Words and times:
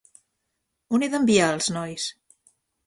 On 0.99 1.05
he 1.07 1.11
d'enviar 1.13 1.53
els 1.59 1.71
nois? 1.79 2.11